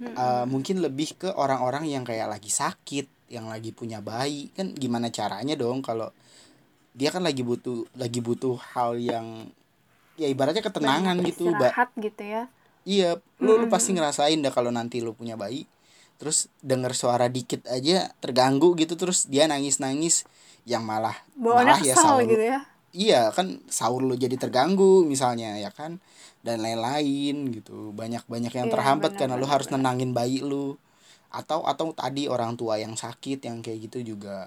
[0.00, 4.48] Eh, mungkin lebih ke orang-orang yang kayak lagi sakit yang lagi punya bayi.
[4.56, 6.08] Kan gimana caranya dong kalau
[6.94, 9.50] dia kan lagi butuh lagi butuh hal yang
[10.14, 12.42] ya ibaratnya ketenangan Banyak gitu ba- istirahat gitu ya.
[12.84, 15.64] Iya, lu, lu pasti ngerasain dah kalau nanti lu punya bayi,
[16.16, 20.24] terus denger suara dikit aja terganggu gitu, terus dia nangis-nangis,
[20.64, 22.60] yang malah bawaannya malah ya sahur gitu ya?
[22.94, 25.98] Iya kan sahur lu jadi terganggu misalnya ya kan,
[26.46, 30.78] dan lain-lain gitu, banyak-banyak yang Iya, terhambat benar, karena lu benar, harus nenangin bayi lu,
[31.34, 34.46] atau atau tadi orang tua yang sakit yang kayak gitu juga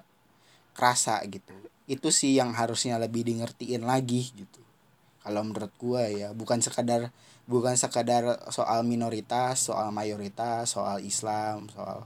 [0.72, 1.52] kerasa gitu,
[1.84, 4.57] itu sih yang harusnya lebih di ngertiin lagi gitu
[5.22, 7.10] kalau menurut gua ya bukan sekadar
[7.48, 12.04] bukan sekadar soal minoritas soal mayoritas soal Islam soal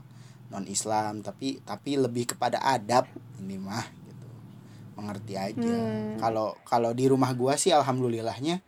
[0.53, 3.09] non Islam tapi tapi lebih kepada adab
[3.41, 4.27] ini mah gitu.
[4.93, 5.57] Mengerti aja.
[5.57, 6.21] Hmm.
[6.21, 8.61] kalau kalau di rumah gua sih alhamdulillahnya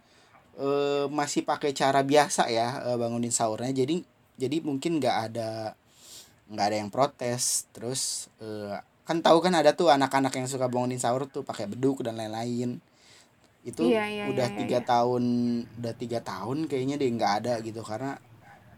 [0.57, 3.71] eh, masih pakai cara biasa ya eh, bangunin sahurnya.
[3.71, 4.01] Jadi
[4.35, 5.77] jadi mungkin nggak ada
[6.49, 7.69] nggak ada yang protes.
[7.69, 12.01] Terus eh, kan tahu kan ada tuh anak-anak yang suka bangunin sahur tuh pakai beduk
[12.01, 12.81] dan lain-lain
[13.65, 14.85] itu Iya, iya, udah iya, tiga iya.
[14.85, 15.23] tahun
[15.81, 18.13] udah tiga tahun kayaknya deh nggak ada gitu karena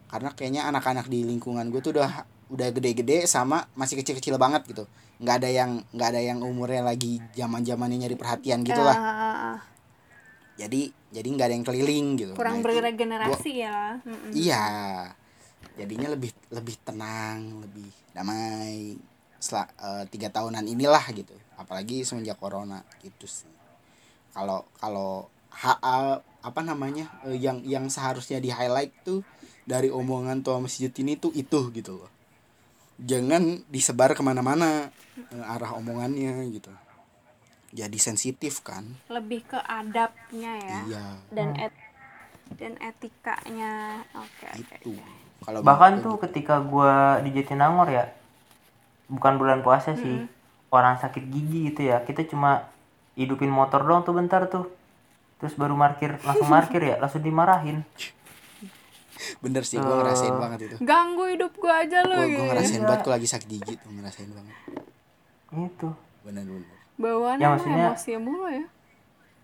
[0.08, 4.88] karena kayaknya anak-anak di lingkungan gue tuh udah udah gede-gede sama masih kecil-kecil banget gitu
[5.20, 9.12] nggak ada yang nggak ada yang umurnya lagi zaman zamannya nyari perhatian gitu lah Ah,
[9.12, 9.58] ah, ah.
[10.56, 14.32] jadi jadi nggak ada yang keliling gitu kurang Nah, bergenerasi ya Mm-mm.
[14.32, 14.64] Iya.
[15.78, 18.98] Jadinya lebih lebih tenang, lebih damai.
[19.38, 21.34] Setelah eh, tiga tahunan inilah gitu.
[21.54, 23.46] Apalagi semenjak corona gitu sih.
[24.38, 25.82] Kalau kalau ha-
[26.22, 29.26] apa namanya eh, yang yang seharusnya di highlight tuh
[29.66, 32.10] dari omongan tua masjid ini tuh itu gitu loh.
[33.02, 36.70] Jangan disebar ke mana-mana eh, arah omongannya gitu.
[37.68, 38.86] Jadi sensitif kan.
[39.10, 41.06] lebih ke adabnya ya Iya.
[41.28, 41.74] dan et
[42.56, 44.94] dan etikanya oke oke Itu.
[45.42, 48.06] Kalau bahkan tuh ketika gua di Jatinangor ya
[49.08, 50.24] bukan bulan puasa sih
[50.68, 52.68] orang sakit gigi gitu ya kita cuma
[53.18, 54.70] hidupin motor doang tuh bentar tuh.
[55.38, 57.82] Terus baru parkir langsung parkir ya langsung dimarahin.
[59.42, 60.76] Bener sih gue ngerasain banget itu.
[60.80, 62.42] Ganggu hidup gua aja lu gue gitu.
[62.44, 62.86] ngerasain Iya.
[62.86, 64.56] banget gue lagi sakit gigi tuh ngerasain banget.
[65.50, 65.88] Itu.
[66.22, 66.70] Bener bener.
[66.94, 68.64] Bawaannya Ya, emang maksudnya- emosi mulu ya?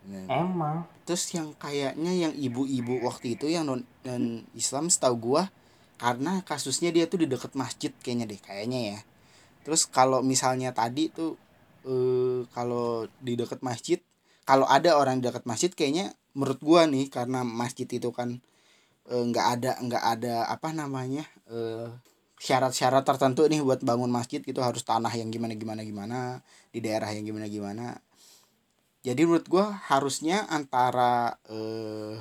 [0.04, 0.26] Bener.
[0.28, 0.76] emang.
[1.02, 5.42] Terus yang kayaknya yang ibu-ibu waktu itu yang non, non Islam setahu gue
[5.96, 8.98] karena kasusnya dia tuh di deket masjid kayaknya deh kayaknya ya.
[9.64, 11.34] Terus kalau misalnya tadi tuh
[11.84, 14.00] eh kalau di deket masjid
[14.44, 18.40] kalau ada orang di deket masjid kayaknya menurut gua nih karena masjid itu kan
[19.08, 21.88] eh, nggak ada nggak ada apa namanya eh,
[22.40, 24.60] syarat-syarat tertentu nih buat bangun masjid gitu.
[24.60, 26.18] Harus tanah yang gimana gimana gimana
[26.74, 27.86] di daerah yang gimana gimana.
[29.04, 32.16] Jadi menurut gue harusnya antara eh,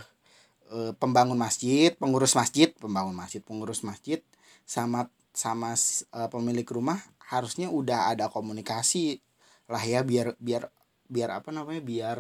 [0.98, 4.20] pembangun masjid pengurus masjid pembangun masjid pengurus masjid
[4.66, 7.00] sama sama eh, pemilik rumah
[7.30, 9.22] harusnya udah ada komunikasi
[9.72, 10.70] lah ya biar biar
[11.08, 12.18] biar apa namanya biar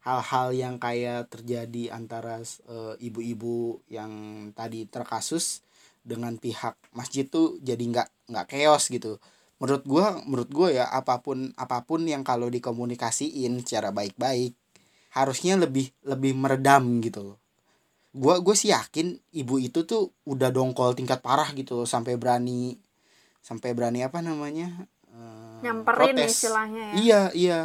[0.00, 4.12] hal-hal yang kayak terjadi antara eh, ibu-ibu yang
[4.56, 5.60] tadi terkasus
[6.00, 9.20] dengan pihak masjid tuh jadi nggak nggak chaos gitu.
[9.60, 14.56] Menurut gua menurut gua ya apa pun apa pun yang kalau dikomunikasiin secara baik-baik
[15.12, 17.38] harusnya lebih lebih meredam gitu loh.
[18.10, 22.80] Gua gue sih yakin ibu itu tuh udah dongkol tingkat parah gitu sampai berani
[23.44, 24.89] sampai berani apa namanya
[25.60, 26.32] Nyamperin protes.
[26.36, 26.94] istilahnya ya.
[26.96, 27.60] iya iya.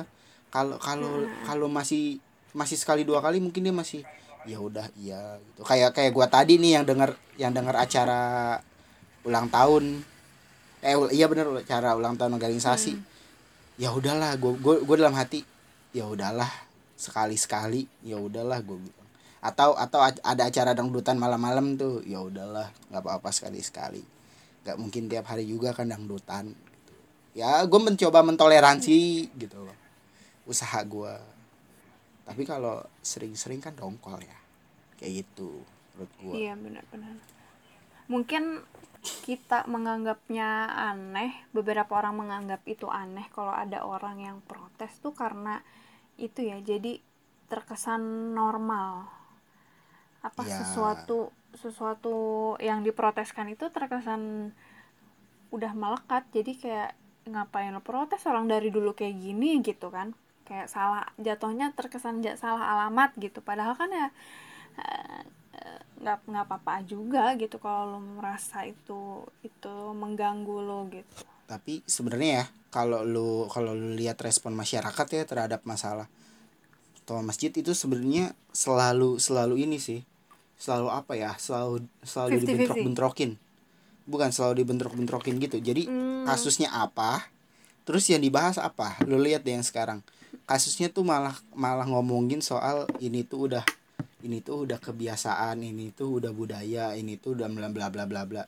[0.52, 2.24] Kalau kalau kalau masih
[2.56, 4.02] masih sekali dua kali mungkin dia masih
[4.48, 5.66] ya udah iya gitu.
[5.68, 8.22] Kayak kayak gua tadi nih yang dengar yang dengar acara
[9.28, 10.06] ulang tahun.
[10.86, 12.96] Eh iya bener acara ulang tahun organisasi
[13.76, 15.44] ya udahlah gua gua gua dalam hati
[15.92, 16.48] ya udahlah
[16.96, 19.10] sekali sekali ya udahlah gua bilang.
[19.44, 24.02] Atau atau ada acara dangdutan malam-malam tuh ya udahlah nggak apa-apa sekali sekali
[24.66, 26.58] nggak mungkin tiap hari juga kan dangdutan.
[27.36, 28.98] Ya gue mencoba mentoleransi
[29.36, 29.76] gitu loh
[30.48, 31.20] usaha gua
[32.24, 34.38] tapi kalau sering-sering kan dongkol ya
[34.96, 35.62] kayak gitu
[35.94, 37.16] menurut gua Iya benar-benar.
[38.08, 38.64] Mungkin
[39.22, 45.62] kita menganggapnya aneh, beberapa orang menganggap itu aneh kalau ada orang yang protes tuh karena
[46.18, 46.58] itu ya.
[46.58, 46.98] Jadi
[47.46, 48.02] terkesan
[48.34, 49.06] normal.
[50.22, 50.58] Apa Ya.
[50.62, 52.16] sesuatu sesuatu
[52.60, 54.54] yang diproteskan itu terkesan
[55.54, 56.26] udah melekat.
[56.34, 56.92] Jadi kayak
[57.26, 60.14] ngapain lo protes orang dari dulu kayak gini gitu kan.
[60.46, 63.42] Kayak salah jatuhnya terkesan salah alamat gitu.
[63.42, 64.08] Padahal kan ya
[64.82, 65.22] eh,
[66.06, 72.32] nggak nggak apa-apa juga gitu kalau lo merasa itu itu mengganggu lo gitu tapi sebenarnya
[72.42, 76.10] ya kalau lu kalau lu lihat respon masyarakat ya terhadap masalah
[77.06, 80.02] toa masjid itu sebenarnya selalu selalu ini sih
[80.58, 82.42] selalu apa ya selalu selalu 50-50.
[82.42, 83.32] dibentrok-bentrokin
[84.06, 85.58] bukan selalu dibentrok-bentrokin gitu.
[85.60, 86.24] Jadi Hmm.
[86.26, 87.30] kasusnya apa
[87.86, 88.98] terus yang dibahas apa?
[89.06, 90.02] Lu lihat deh yang sekarang.
[90.46, 93.66] Kasusnya tuh malah malah ngomongin soal ini tuh udah
[94.26, 98.26] ini tuh udah kebiasaan ini tuh udah budaya ini tuh udah bla bla bla bla
[98.26, 98.44] bla.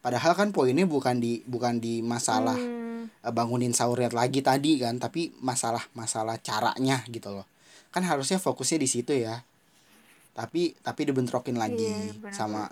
[0.00, 4.96] Padahal kan poinnya bukan di bukan di masalah Hmm, eh, bangunin sahurnya lagi tadi kan
[4.96, 7.44] tapi masalah masalah caranya gitu loh.
[7.92, 9.44] Kan harusnya fokusnya di situ ya.
[10.32, 12.62] Tapi tapi dibentrokin lagi Iya, benar, sama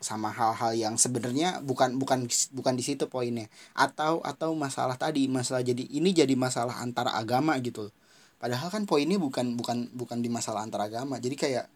[0.00, 3.48] sama hal-hal yang sebenarnya bukan bukan bukan di situ poinnya.
[3.72, 7.88] Atau atau masalah tadi masalah jadi ini jadi masalah antara agama gitu.
[8.36, 11.16] Padahal kan poinnya bukan bukan bukan di masalah antara agama.
[11.16, 11.66] Jadi kayak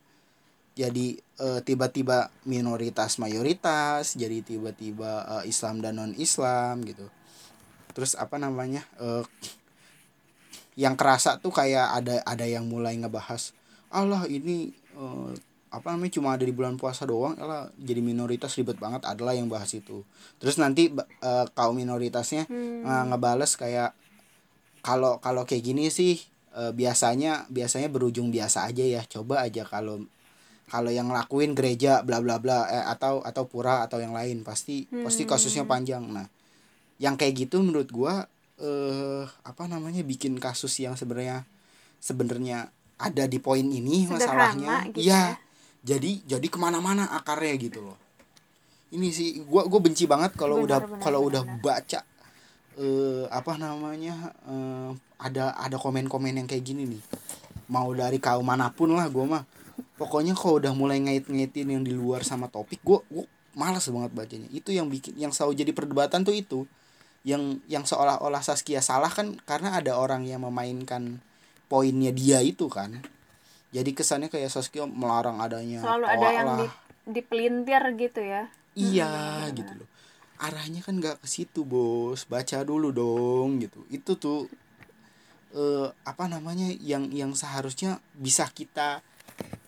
[0.79, 7.09] jadi eh, tiba-tiba minoritas mayoritas jadi tiba-tiba eh, Islam dan non Islam gitu.
[7.97, 9.25] Terus apa namanya eh,
[10.79, 13.53] yang kerasa tuh kayak ada ada yang mulai ngebahas
[13.91, 15.31] Allah ini eh,
[15.71, 19.47] apa namanya cuma ada di bulan puasa doang lah jadi minoritas ribet banget adalah yang
[19.47, 20.03] bahas itu.
[20.43, 23.95] Terus nanti eh, kaum minoritasnya hmm, eh, ngebales kayak
[24.83, 26.19] kalau kalau kayak gini sih
[26.59, 30.03] eh, biasanya biasanya berujung biasa aja ya coba aja kalau
[30.71, 34.91] kalau yang ngelakuin gereja bla bla bla eh, atau atau pura atau yang lain pasti
[34.91, 36.03] pasti kasusnya panjang.
[36.03, 36.27] Nah
[36.99, 38.27] yang kayak gitu menurut gua
[38.61, 41.49] eh apa namanya bikin kasus yang sebenarnya
[42.03, 42.69] sebenarnya
[43.01, 44.75] ada di poin ini Sederhana masalahnya.
[44.93, 45.50] gitu iya ya.
[45.81, 47.97] Jadi jadi ke mana-mana akarnya gitu loh.
[48.93, 52.01] Ini sih gua gua benci banget kalau udah kalau udah baca
[52.81, 54.91] eh apa namanya eh,
[55.21, 57.03] ada ada komen-komen yang kayak gini nih.
[57.71, 59.45] Mau dari kaum mana pun lah gua mah.
[59.97, 63.25] Pokoknya kalau udah mulai ngait-ngaitin yang di luar sama topik gua gua
[63.57, 64.49] malas banget bacanya.
[64.53, 66.69] Itu yang bikin yang selalu jadi perdebatan tuh itu.
[67.21, 71.21] Yang yang seolah-olah Saskia salah kan karena ada orang yang memainkan
[71.69, 73.05] poinnya dia itu kan
[73.71, 76.59] jadi kesannya kayak Saskia melarang adanya selalu ada yang lah.
[76.59, 76.67] di,
[77.07, 78.51] dipelintir gitu ya?
[78.75, 79.11] Iya
[79.55, 79.89] gitu loh.
[80.43, 82.27] Arahnya kan nggak ke situ bos.
[82.27, 83.87] Baca dulu dong gitu.
[83.87, 84.51] Itu tuh
[85.51, 89.03] eh apa namanya yang yang seharusnya bisa kita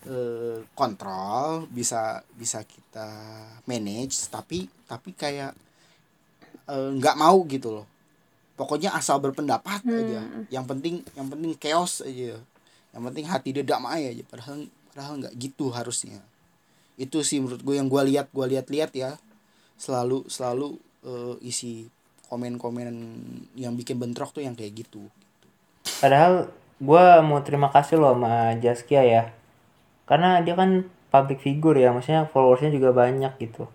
[0.06, 3.10] eh, kontrol bisa bisa kita
[3.66, 5.54] manage tapi tapi kayak
[6.66, 7.86] eh, nggak mau gitu loh.
[8.58, 10.26] Pokoknya asal berpendapat aja.
[10.50, 12.42] Yang penting yang penting chaos aja
[12.92, 16.20] yang penting hati dia damai aja padahal padahal nggak gitu harusnya
[17.00, 19.10] itu sih menurut gue yang gue lihat gue lihat-lihat ya
[19.80, 21.88] selalu selalu eh, isi
[22.28, 22.88] komen-komen
[23.56, 25.08] yang bikin bentrok tuh yang kayak gitu
[25.82, 29.22] Padahal gua mau terima kasih loh sama Jaskia ya.
[30.06, 33.66] Karena dia kan public figure ya, maksudnya followersnya juga banyak gitu.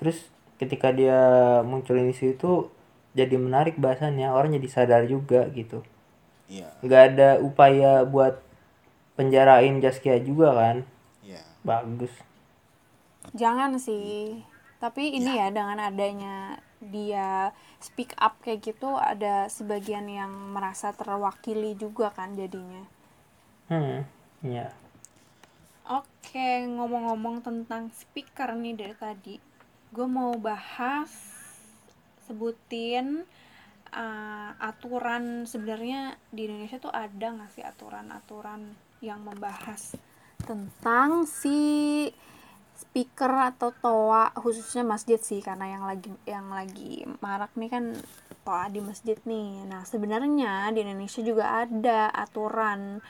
[0.00, 0.16] Terus
[0.60, 1.18] ketika dia
[1.64, 2.52] munculin isu itu
[3.16, 5.82] jadi menarik bahasannya, orang jadi sadar juga gitu.
[6.50, 6.70] Iya.
[6.84, 8.34] nggak ada upaya buat
[9.16, 10.76] penjarain Jaskia juga kan
[11.22, 11.40] Iya.
[11.68, 12.12] bagus
[13.40, 14.14] Jangan sih.
[14.82, 16.36] Tapi ini ya dengan adanya
[16.94, 17.28] dia
[17.86, 22.82] speak up kayak gitu ada sebagian yang merasa terwakili juga kan jadinya.
[23.68, 24.04] hmm
[24.42, 24.72] ya
[25.98, 29.34] Oke, ngomong-ngomong tentang speaker nih dari tadi,
[29.94, 31.10] gue mau bahas
[32.26, 33.06] sebutin
[33.94, 39.96] uh, aturan sebenarnya di Indonesia tuh ada nggak sih aturan-aturan yang membahas
[40.44, 42.08] tentang si
[42.76, 47.92] speaker atau toa khususnya masjid sih karena yang lagi yang lagi marak nih kan
[48.40, 49.68] toa di masjid nih.
[49.68, 53.04] Nah sebenarnya di Indonesia juga ada aturan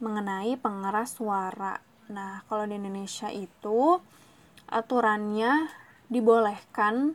[0.00, 1.76] mengenai pengeras suara.
[2.10, 4.00] Nah, kalau di Indonesia itu
[4.66, 5.70] aturannya
[6.10, 7.14] dibolehkan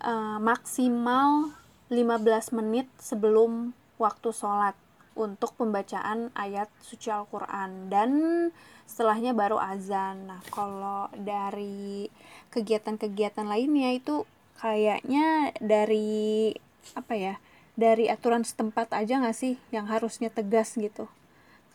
[0.00, 1.52] eh, maksimal
[1.94, 3.70] 15 menit sebelum
[4.02, 4.74] waktu sholat
[5.14, 8.10] untuk pembacaan ayat suci Al-Quran dan
[8.84, 10.26] setelahnya baru azan.
[10.26, 12.10] Nah, kalau dari
[12.50, 14.26] kegiatan-kegiatan lainnya itu
[14.58, 16.50] kayaknya dari
[16.98, 17.34] apa ya?
[17.74, 21.10] Dari aturan setempat aja nggak sih yang harusnya tegas gitu?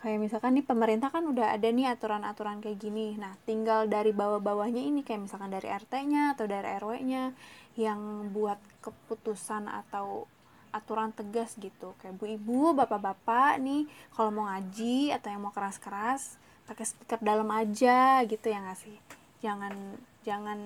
[0.00, 4.80] kayak misalkan nih pemerintah kan udah ada nih aturan-aturan kayak gini nah tinggal dari bawah-bawahnya
[4.80, 7.36] ini kayak misalkan dari RT-nya atau dari RW-nya
[7.78, 10.26] yang buat keputusan atau
[10.70, 11.94] aturan tegas gitu.
[11.98, 17.50] Kayak bu ibu bapak-bapak nih kalau mau ngaji atau yang mau keras-keras pakai speaker dalam
[17.50, 18.96] aja gitu ya nggak sih?
[19.42, 19.74] Jangan
[20.22, 20.60] jangan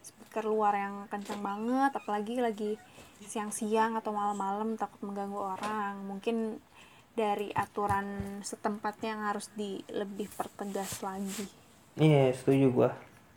[0.00, 2.72] speaker luar yang kencang banget apalagi lagi
[3.24, 6.00] siang-siang atau malam-malam takut mengganggu orang.
[6.04, 6.60] Mungkin
[7.14, 11.46] dari aturan setempatnya yang harus di lebih pertegas lagi.
[11.94, 12.90] iya setuju gua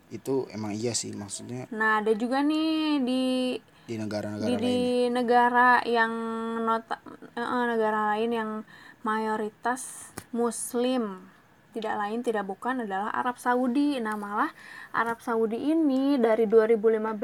[0.07, 3.23] Itu emang iya sih maksudnya Nah, ada juga nih di
[3.87, 4.63] di negara-negara di, lain.
[4.67, 4.79] di
[5.15, 6.11] negara yang
[6.67, 6.99] nota
[7.39, 8.51] eh, negara lain yang
[9.07, 11.23] mayoritas muslim
[11.71, 14.51] tidak lain tidak bukan adalah Arab Saudi nah malah
[14.91, 17.15] Arab Saudi ini dari 2015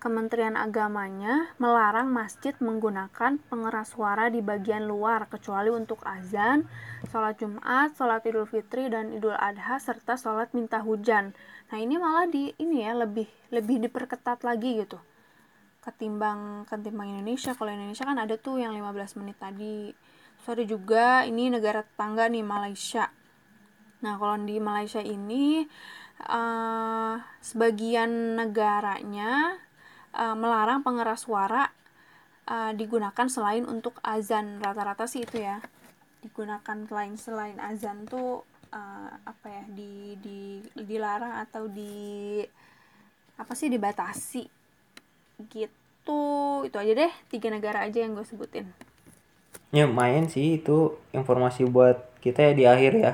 [0.00, 6.64] Kementerian Agamanya melarang masjid menggunakan pengeras suara di bagian luar kecuali untuk azan,
[7.12, 11.36] sholat Jumat, sholat Idul Fitri dan Idul Adha serta sholat minta hujan.
[11.70, 14.98] Nah ini malah di ini ya lebih lebih diperketat lagi gitu.
[15.80, 17.54] Ketimbang ketimbang Indonesia.
[17.54, 19.94] Kalau Indonesia kan ada tuh yang 15 menit tadi.
[20.42, 23.06] Sorry juga ini negara tetangga nih Malaysia.
[24.02, 25.62] Nah kalau di Malaysia ini
[26.26, 29.54] eh, sebagian negaranya
[30.10, 31.70] eh, melarang pengeras suara
[32.50, 34.58] eh, digunakan selain untuk azan.
[34.58, 35.62] Rata-rata sih itu ya
[36.20, 38.44] digunakan selain selain azan tuh
[38.78, 39.92] eh, apa ya di
[40.24, 40.38] di
[40.90, 41.92] dilarang atau di
[43.40, 44.42] apa sih dibatasi.
[45.54, 46.20] Gitu.
[46.68, 48.66] Itu aja deh tiga negara aja yang gue sebutin.
[49.78, 50.76] Ya main sih itu
[51.18, 53.12] informasi buat kita ya di akhir ya.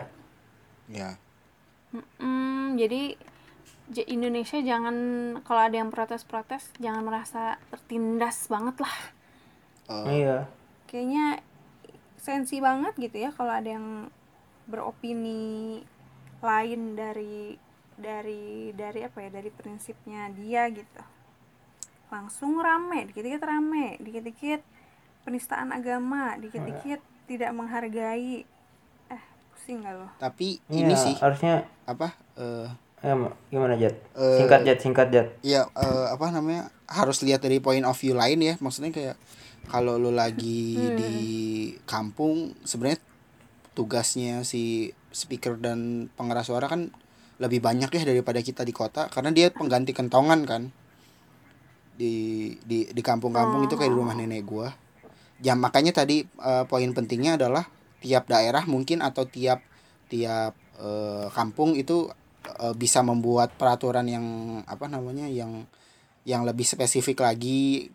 [0.88, 1.18] Ya.
[2.20, 3.02] Mm, jadi
[3.94, 4.96] j- Indonesia jangan
[5.46, 7.42] kalau ada yang protes-protes jangan merasa
[7.72, 8.96] tertindas banget lah.
[9.88, 10.48] Eh, iya.
[10.86, 11.42] Kayaknya
[12.26, 13.86] sensi banget gitu ya kalau ada yang
[14.66, 15.80] beropini
[16.42, 17.56] lain dari
[17.96, 21.02] dari dari apa ya dari prinsipnya dia gitu.
[22.06, 24.60] Langsung rame dikit-dikit rame dikit-dikit
[25.24, 28.44] penistaan agama dikit-dikit tidak menghargai.
[29.10, 30.08] Eh pusing gak lo?
[30.20, 32.68] Tapi Iya, ini sih harusnya apa eh
[33.02, 37.42] eh, ma- gimana Jat Eh, singkat Jat singkat Jat ya eh, apa namanya harus lihat
[37.42, 38.54] dari point of view lain ya.
[38.60, 39.16] Maksudnya kayak
[39.66, 41.14] kalau lu lagi di
[41.88, 43.02] kampung sebenarnya
[43.76, 46.88] tugasnya si speaker dan pengeras suara kan
[47.36, 50.62] lebih banyak ya daripada kita di kota karena dia pengganti kentongan kan.
[51.96, 54.72] Di di di kampung-kampung itu kayak di rumah nenek gua.
[55.44, 57.68] Ya makanya tadi eh, poin pentingnya adalah
[58.00, 59.60] tiap daerah mungkin atau tiap
[60.08, 62.08] tiap eh, kampung itu
[62.48, 64.24] eh, bisa membuat peraturan yang
[64.64, 65.68] apa namanya yang
[66.24, 67.92] yang lebih spesifik lagi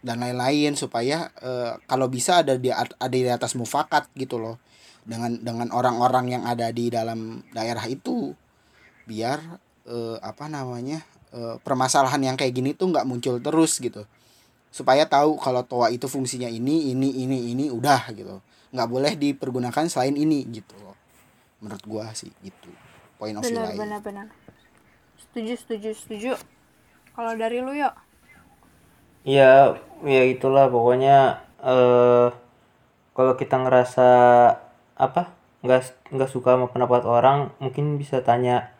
[0.00, 4.56] dan lain-lain supaya eh, kalau bisa ada di ada di atas mufakat gitu loh
[5.08, 8.36] dengan dengan orang-orang yang ada di dalam daerah itu
[9.08, 9.40] biar
[9.88, 11.00] eh, apa namanya
[11.32, 14.04] eh, permasalahan yang kayak gini tuh nggak muncul terus gitu.
[14.68, 18.44] Supaya tahu kalau toa itu fungsinya ini ini ini ini udah gitu.
[18.68, 20.92] Nggak boleh dipergunakan selain ini gitu loh.
[21.64, 22.68] Menurut gua sih gitu.
[23.16, 23.80] Poin of view benar lain.
[23.80, 24.26] benar benar.
[25.16, 26.32] Setuju setuju setuju.
[27.16, 27.96] Kalau dari lu yuk.
[29.24, 29.72] Ya
[30.04, 32.28] ya itulah pokoknya eh
[33.16, 34.08] kalau kita ngerasa
[34.98, 35.32] apa
[35.62, 38.74] nggak nggak suka sama pendapat orang mungkin bisa tanya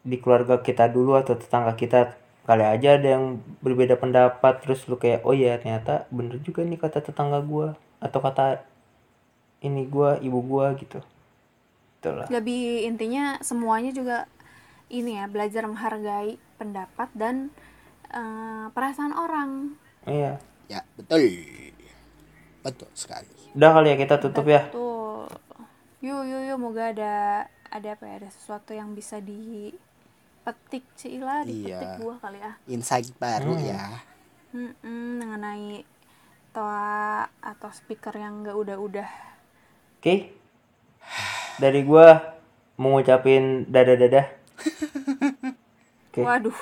[0.00, 2.16] di keluarga kita dulu atau tetangga kita
[2.48, 6.80] kali aja ada yang berbeda pendapat terus lu kayak oh ya ternyata bener juga nih
[6.80, 8.64] kata tetangga gua atau kata
[9.60, 11.04] ini gua ibu gua gitu.
[12.00, 14.24] Itulah lebih intinya semuanya juga
[14.88, 17.52] ini ya belajar menghargai pendapat dan
[18.08, 19.76] eh, perasaan orang.
[20.08, 20.40] Iya.
[20.70, 21.26] Ya, betul.
[22.62, 23.26] Betul sekali.
[23.50, 24.70] udah kali ya kita tutup ya.
[24.70, 24.89] Tuh
[26.00, 27.12] yuk yuk yuk moga ada
[27.68, 31.98] ada apa ya ada sesuatu yang bisa dipetik Cila dipetik Iya.
[31.98, 33.66] buah kali ya Insight baru Hmm.
[33.66, 33.82] ya.
[34.50, 35.86] Mm-mm, mengenai
[36.50, 39.06] toa atau speaker yang enggak udah-udah
[39.96, 40.14] oke
[41.56, 42.34] dari gua
[42.74, 44.26] mau ngucapin dadah dadah
[46.10, 46.20] Oke.
[46.20, 46.56] waduh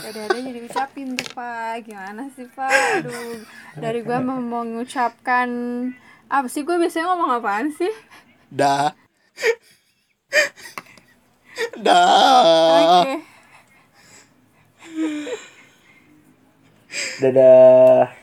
[0.00, 3.38] ada-ada jadi ucapin tuh pak gimana sih pak aduh
[3.76, 5.48] dari gue mau mengucapkan
[6.28, 7.92] apa sih gue biasanya ngomong apaan sih
[8.48, 8.92] Dah.
[11.80, 13.02] Dah.
[13.04, 13.14] oke
[17.18, 18.17] dadah